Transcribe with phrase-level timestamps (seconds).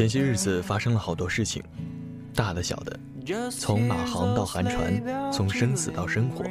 [0.00, 1.62] 前些日子发生了好多事情，
[2.34, 2.98] 大的小的，
[3.50, 6.42] 从马航到韩船，从生死到生活。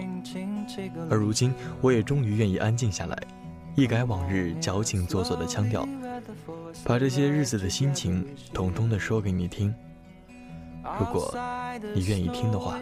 [1.10, 3.18] 而如今，我也终于愿意安静下来，
[3.74, 5.84] 一改往日矫情做作的腔调，
[6.84, 8.24] 把这些日子的心情
[8.54, 9.74] 统统的说给你听。
[11.00, 11.36] 如果
[11.96, 12.78] 你愿意听的话。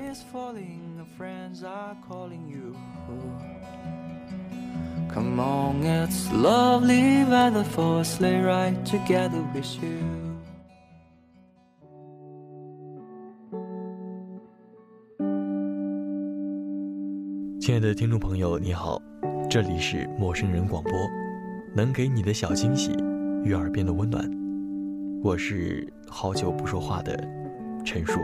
[17.67, 18.97] 亲爱的听众朋友，你好，
[19.49, 20.93] 这里是陌生人广播，
[21.75, 22.93] 能给你的小惊喜
[23.43, 24.25] 与耳边的温暖。
[25.21, 27.21] 我是好久不说话的
[27.83, 28.21] 陈述。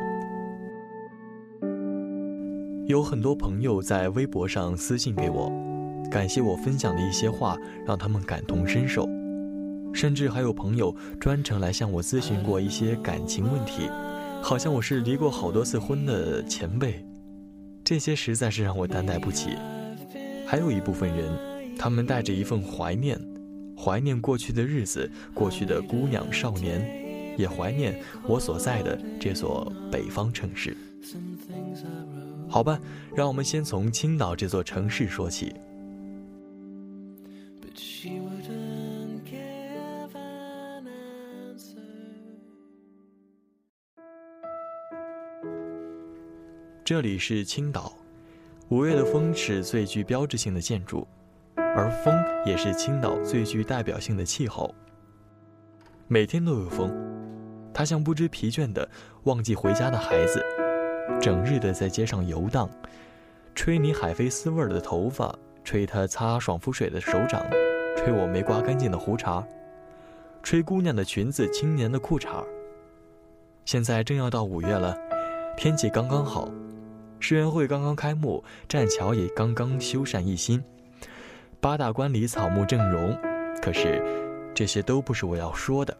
[2.87, 5.51] 有很多朋友在微博上私信给我，
[6.09, 9.05] 感谢我分享的一些话，让他们感同身受。
[9.93, 13.89] 甚至还有朋友专程来向我咨询过一些感情问题，
[14.41, 17.05] 好像我是离过好多次婚的前辈。
[17.83, 19.49] 这些实在是让我担待不起。
[20.47, 23.19] 还有一部分人，他们带着一份怀念，
[23.77, 30.77] 怀念过去的日子，过去的姑娘少年，也怀念我所在的这所北方城市。
[32.47, 32.79] 好吧，
[33.15, 35.53] 让我们先从青岛这座城市说起。
[46.85, 47.93] 这里是青岛，
[48.67, 51.07] 五月的风是最具标志性的建筑，
[51.55, 52.13] 而风
[52.45, 54.75] 也是青岛最具代表性的气候。
[56.09, 56.93] 每天都有风，
[57.73, 58.85] 它像不知疲倦的
[59.23, 60.43] 忘记回家的孩子，
[61.21, 62.69] 整日的在街上游荡，
[63.55, 67.41] 吹你海飞丝味儿的头发，吹他擦爽肤水的手掌，
[67.95, 69.41] 吹我没刮干净的胡茬，
[70.43, 72.43] 吹姑娘的裙子，青年的裤衩。
[73.63, 74.93] 现在正要到五月了，
[75.55, 76.51] 天气刚刚好。
[77.25, 80.61] 世园会刚刚开幕，栈桥也刚刚修缮一新，
[81.61, 83.17] 八大关里草木正荣。
[83.61, 84.03] 可是，
[84.53, 85.97] 这些都不是我要说的。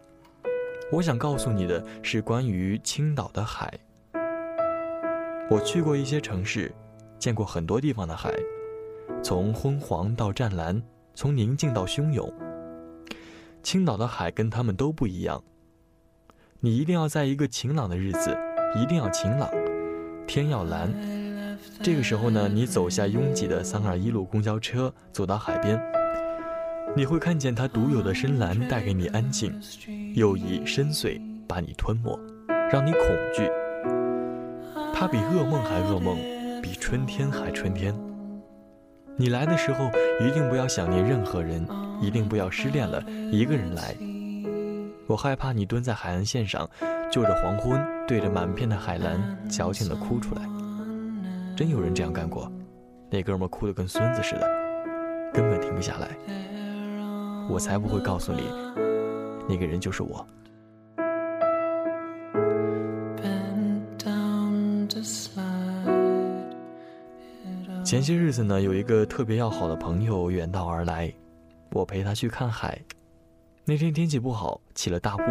[0.91, 3.73] 我想告诉你的是关于青岛的海。
[5.49, 6.69] 我去过一些城市，
[7.17, 8.29] 见过很多地方的海，
[9.23, 10.83] 从昏黄到湛蓝，
[11.15, 12.29] 从宁静到汹涌。
[13.63, 15.41] 青岛的海跟他们都不一样。
[16.59, 18.37] 你一定要在一个晴朗的日子，
[18.75, 19.49] 一定要晴朗，
[20.27, 21.12] 天要蓝。
[21.81, 25.81] 这个时候呢，你走下拥挤的三二一路公交车，走到海边，
[26.95, 29.59] 你会看见它独有的深蓝带给你安静，
[30.13, 32.17] 又以深邃把你吞没，
[32.71, 33.01] 让你恐
[33.35, 33.49] 惧。
[34.93, 36.17] 它比噩梦还噩梦，
[36.61, 37.93] 比春天还春天。
[39.17, 39.89] 你来的时候
[40.21, 41.67] 一定不要想念任何人，
[41.99, 43.95] 一定不要失恋了一个人来。
[45.05, 46.69] 我害怕你蹲在海岸线上，
[47.11, 49.19] 就着黄昏，对着满片的海蓝，
[49.49, 50.41] 矫情地哭出来。
[51.55, 52.51] 真有人这样干过，
[53.11, 54.47] 那哥们哭得跟孙子似的，
[55.31, 56.09] 根本停不下来。
[57.47, 58.41] 我才不会告诉你，
[59.47, 60.25] 那个人就是我。
[67.83, 71.13] 前些日子呢，有一个特别要好的朋友远道而来，
[71.71, 72.81] 我陪他去看海。
[73.65, 75.21] 那天天气不好，起了大雾，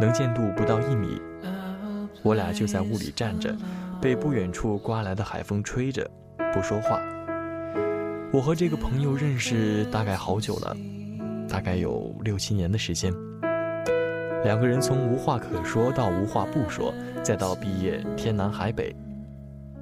[0.00, 1.20] 能见度不到一米，
[2.22, 3.54] 我俩就在雾里站着。
[4.02, 6.04] 被不远处刮来的海风吹着，
[6.52, 7.00] 不说话。
[8.32, 10.76] 我和这个朋友认识大概好久了，
[11.48, 13.14] 大概有六七年的时间。
[14.42, 18.92] 两个人从无话可说到无话不说，再到毕业天南海北，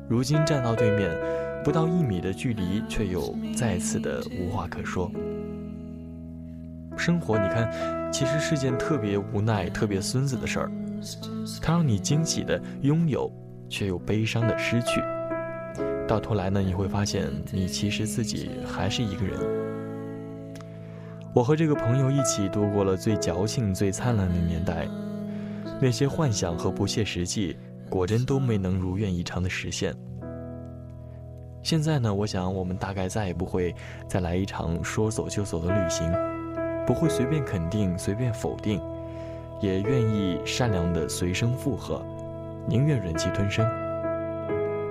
[0.07, 1.17] 如今站到对面，
[1.65, 5.11] 不到一米的距离，却又再次的无话可说。
[6.95, 10.71] 生活，你看，其实是件特别无奈、特别孙子的事儿，
[11.63, 13.33] 它让你惊喜的拥有。
[13.71, 15.01] 却又悲伤的失去，
[16.07, 19.39] 到头来呢，你会发现你其实自己还是一个人。
[21.33, 24.89] 我和这个朋友一起度过了最矫情、最灿烂的年代，
[25.81, 27.57] 那些幻想和不切实际，
[27.89, 29.95] 果真都没能如愿以偿的实现。
[31.63, 33.73] 现在呢，我想我们大概再也不会
[34.09, 36.11] 再来一场说走就走的旅行，
[36.85, 38.81] 不会随便肯定、随便否定，
[39.61, 42.05] 也愿意善良的随声附和，
[42.67, 43.67] 宁愿忍气吞声。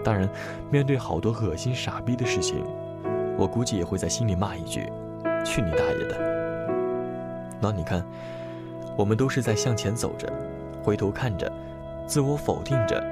[0.04, 0.28] 当然，
[0.72, 2.64] 面对好多恶心傻逼的事情，
[3.38, 4.92] 我估计也会在心里骂一句
[5.46, 6.18] ：“去你大爷的！”
[7.62, 8.04] 那你看，
[8.96, 10.32] 我们都是在向前走着，
[10.82, 11.52] 回头看着，
[12.08, 13.04] 自我否定着，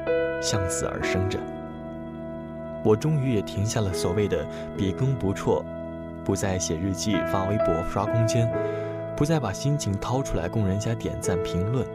[0.41, 1.37] 向死而生着。
[2.83, 4.45] 我终于也停下了所谓的
[4.77, 5.63] 笔耕不辍，
[6.23, 8.49] 不再写日记、发微博、刷空间，
[9.15, 11.85] 不再把心情掏出来供人家点赞评论，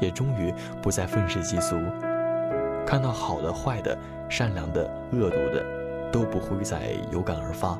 [0.00, 0.52] 也终于
[0.82, 1.76] 不再愤世嫉俗，
[2.86, 3.96] 看到好的、坏的、
[4.28, 5.64] 善良的、恶毒的，
[6.10, 7.78] 都不会再有感而发，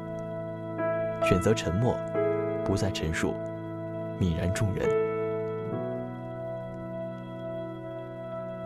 [1.26, 1.96] 选择沉默，
[2.64, 3.34] 不再陈述，
[4.20, 4.88] 泯然众人。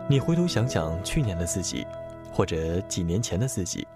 [0.07, 1.87] 你回头想想去年的自己。
[2.37, 3.87] 或者几年前的自己，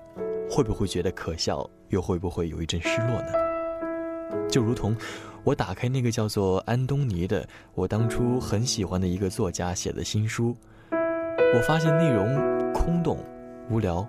[0.50, 1.70] 会不会觉得可笑？
[1.90, 4.48] 又会不会有一阵失落呢？
[4.50, 4.96] 就如同
[5.44, 10.56] 我打开那个叫做安东尼的我当初很喜欢的一个作家写的新书，
[10.92, 13.18] 我发现内容空洞、
[13.70, 14.08] 无聊，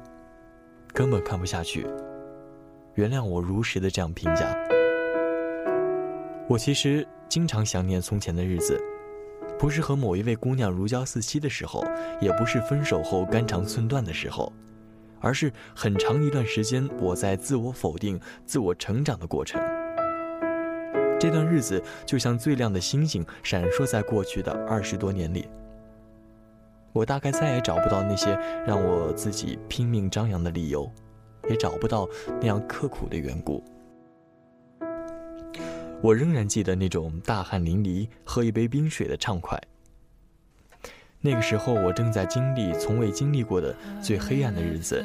[0.92, 1.86] 根本看不下去。
[2.94, 4.54] 原谅我如实的这样评价。
[6.48, 8.78] 我其实经常想念从前的日子。
[9.58, 11.84] 不是和某一位姑娘如胶似漆的时候，
[12.18, 14.50] 也不是分手后肝肠寸断的时候，
[15.20, 19.60] 而是很长一段时间我在自我否定、自我成长的过程。
[21.20, 25.46] 这段日子就像最亮的星星，闪烁在过去的二十多年里。
[26.94, 28.32] 我大概再也找不到那些
[28.66, 30.90] 让我自己拼命张扬的理由，
[31.50, 32.08] 也找不到
[32.40, 33.62] 那样刻苦的缘故。
[36.00, 39.60] 我仍然记得那种大汗淋漓、喝一杯冰水的畅快。
[41.20, 45.04] 那个时候，我正在经历从未经历过的最黑暗的日子。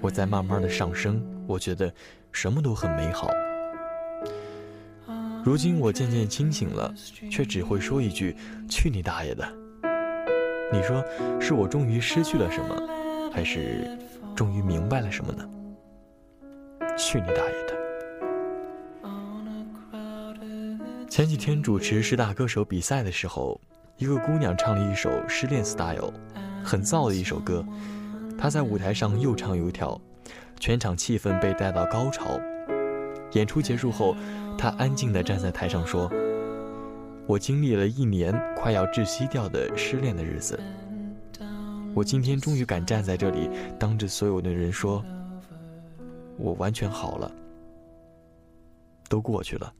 [0.00, 1.92] 我在慢慢的上升，我觉得
[2.32, 3.28] 什么都很美好。
[5.46, 6.92] 如今我渐渐清醒了，
[7.30, 8.34] 却只会说一句
[8.68, 9.46] ：“去你大爷的！”
[10.74, 11.04] 你说，
[11.40, 12.74] 是我终于失去了什么，
[13.32, 13.96] 还是
[14.34, 15.48] 终于明白了什么呢？
[16.98, 17.76] 去你大爷的！
[21.08, 23.60] 前几天主持十大歌手比赛的时候，
[23.98, 26.10] 一个姑娘唱了一首《失恋 Style》，
[26.64, 27.64] 很燥的一首歌。
[28.36, 30.00] 她在舞台上又唱又跳，
[30.58, 32.36] 全场气氛被带到高潮。
[33.32, 34.16] 演出结束后，
[34.58, 36.10] 他安静地站在台上说
[37.26, 40.58] ：“我经历了一年快要窒息掉的失恋的日子，
[41.94, 45.04] 我今天终于敢站在这里，当着所有的人说，
[46.38, 47.30] 我完全好了，
[49.08, 49.72] 都过去了。”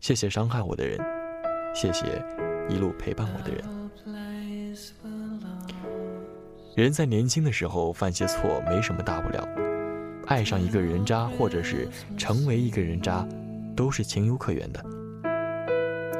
[0.00, 0.98] 谢谢伤害我的人，
[1.74, 2.24] 谢谢
[2.68, 3.62] 一路陪伴我的人。
[6.74, 9.46] 人在年轻的时候犯些错没什么大不了，
[10.32, 11.86] 爱上一个人渣或者是
[12.16, 13.28] 成为一个人渣，
[13.76, 14.82] 都是情有可原的。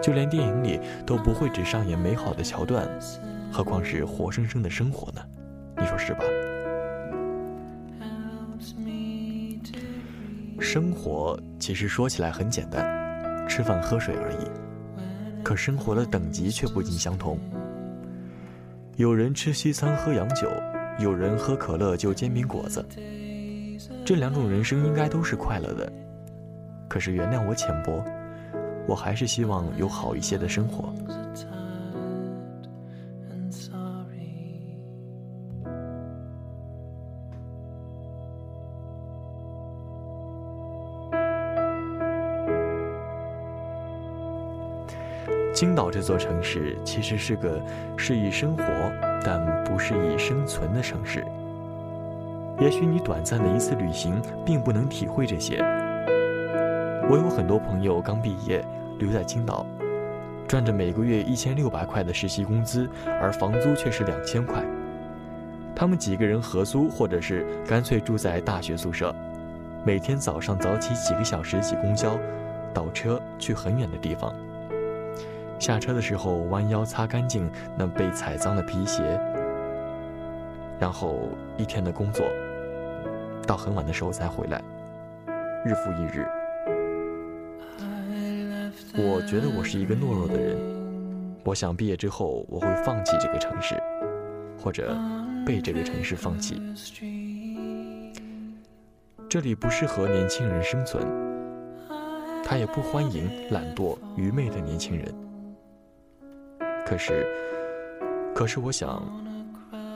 [0.02, 2.86] 就连电影里都不会只上演美好的桥段，
[3.50, 5.22] 何况是活生生的生活呢？
[5.78, 6.20] 你说是吧？
[10.60, 12.86] 生活其实说起来很简单。
[13.48, 17.38] 吃饭喝水而已，可生活的等级却不尽相同。
[18.96, 20.50] 有人吃西餐喝洋酒，
[20.98, 22.84] 有人喝可乐就煎饼果子。
[24.04, 25.92] 这两种人生应该都是快乐的，
[26.88, 28.04] 可是原谅我浅薄，
[28.86, 30.92] 我还是希望有好一些的生活。
[45.54, 47.62] 青岛这座城市其实是个
[47.96, 48.64] 适宜生活，
[49.24, 51.24] 但不适宜生存的城市。
[52.62, 55.58] 也许你短暂的一次旅行并不能体会这些。
[57.10, 58.64] 我有很多朋友刚毕业
[59.00, 59.66] 留在青岛，
[60.46, 62.88] 赚着每个月一千六百块的实习工资，
[63.20, 64.64] 而房租却是两千块。
[65.74, 69.12] 他们几个人合租，或者是干脆住在大学宿舍，
[69.84, 72.16] 每天早上早起几个小时挤公交，
[72.72, 74.32] 倒车去很远的地方。
[75.58, 79.02] 下车的时候，弯腰擦干净那被踩脏的皮鞋，
[80.78, 82.24] 然后一天的工作，
[83.46, 84.62] 到很晚的时候才回来，
[85.64, 86.26] 日复一日。
[88.94, 90.56] 我觉得我是一个懦弱的人，
[91.44, 93.74] 我想毕业之后我会放弃这个城市，
[94.58, 94.96] 或者
[95.46, 96.60] 被这个城市放弃。
[99.28, 101.02] 这里不适合年轻人生存，
[102.44, 105.14] 他也不欢迎懒惰愚昧的年轻人。
[106.84, 107.26] 可是，
[108.34, 109.02] 可是，我想，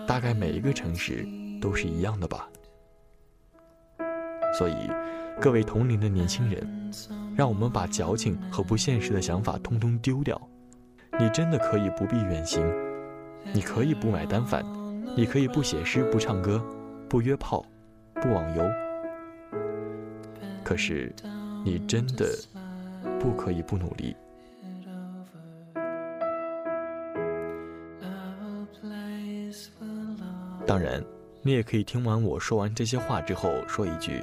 [0.06, 1.26] 大概每一个城市
[1.60, 2.48] 都是一样的吧。
[4.56, 4.74] 所以，
[5.40, 6.66] 各位同龄的年轻人，
[7.36, 10.40] 让我们把矫情和不现实的想法通通丢掉。
[11.18, 12.64] 你真的可以不必远行，
[13.52, 14.64] 你可以不买单反，
[15.16, 16.62] 你可以不写诗、不唱歌、
[17.08, 17.64] 不约炮、
[18.14, 18.64] 不网游。
[20.64, 21.14] 可是，
[21.64, 22.26] 你真的
[23.20, 24.16] 不可以不努力。
[30.66, 31.02] 当然，
[31.42, 34.22] 你也可以听完我说完这些话之后，说一句：“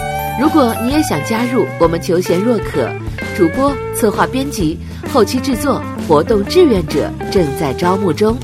[0.39, 2.89] 如果你也想加入，我们求贤若渴，
[3.35, 4.77] 主播、策划、编辑、
[5.11, 8.35] 后期制作、活动志愿者正在招募中。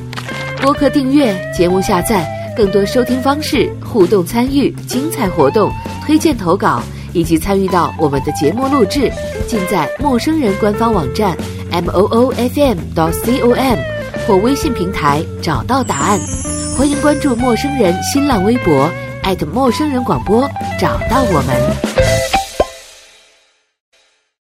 [0.61, 5.71] 播客订阅、节目下载、更多收听方式、互动参与、精彩活动、
[6.05, 6.81] 推荐投稿。
[7.13, 9.11] 以及参与到我们的节目录制，
[9.47, 11.35] 尽在陌生人官方网站
[11.71, 13.77] m o o f m dot c o m
[14.27, 16.19] 或微信平台找到答案。
[16.77, 18.87] 欢迎关注陌生人新浪微博
[19.27, 21.86] 艾特陌生人广播，找到我们。